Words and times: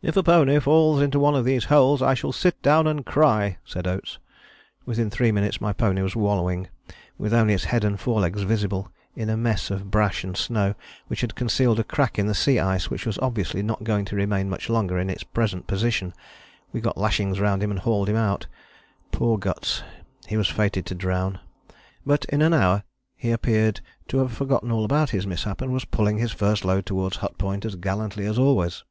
"If 0.00 0.16
a 0.16 0.22
pony 0.22 0.60
falls 0.60 1.02
into 1.02 1.18
one 1.18 1.34
of 1.34 1.44
these 1.44 1.64
holes 1.64 2.00
I 2.00 2.14
shall 2.14 2.30
sit 2.30 2.62
down 2.62 2.86
and 2.86 3.04
cry," 3.04 3.58
said 3.64 3.84
Oates. 3.84 4.20
Within 4.84 5.10
three 5.10 5.32
minutes 5.32 5.60
my 5.60 5.72
pony 5.72 6.02
was 6.02 6.14
wallowing, 6.14 6.68
with 7.18 7.34
only 7.34 7.52
his 7.52 7.64
head 7.64 7.82
and 7.82 7.98
forelegs 7.98 8.42
visible, 8.42 8.92
in 9.16 9.28
a 9.28 9.36
mess 9.36 9.72
of 9.72 9.90
brash 9.90 10.22
and 10.22 10.36
snow, 10.36 10.76
which 11.08 11.20
had 11.22 11.34
concealed 11.34 11.80
a 11.80 11.82
crack 11.82 12.16
in 12.16 12.28
the 12.28 12.32
sea 12.34 12.60
ice 12.60 12.90
which 12.90 13.04
was 13.04 13.18
obviously 13.18 13.60
not 13.60 13.82
going 13.82 14.04
to 14.04 14.14
remain 14.14 14.48
much 14.48 14.70
longer 14.70 15.00
in 15.00 15.10
its 15.10 15.24
present 15.24 15.66
position. 15.66 16.14
We 16.70 16.80
got 16.80 16.96
lashings 16.96 17.40
round 17.40 17.60
him 17.60 17.72
and 17.72 17.80
hauled 17.80 18.08
him 18.08 18.14
out. 18.14 18.46
Poor 19.10 19.36
Guts! 19.36 19.82
He 20.28 20.36
was 20.36 20.46
fated 20.46 20.86
to 20.86 20.94
drown: 20.94 21.40
but 22.06 22.24
in 22.26 22.40
an 22.40 22.54
hour 22.54 22.84
he 23.16 23.32
appeared 23.32 23.80
to 24.06 24.18
have 24.18 24.30
forgotten 24.32 24.70
all 24.70 24.84
about 24.84 25.10
his 25.10 25.26
mishap, 25.26 25.60
and 25.60 25.72
was 25.72 25.84
pulling 25.84 26.18
his 26.18 26.30
first 26.30 26.64
load 26.64 26.86
towards 26.86 27.16
Hut 27.16 27.36
Point 27.36 27.64
as 27.64 27.74
gallantly 27.74 28.26
as 28.26 28.38
always. 28.38 28.84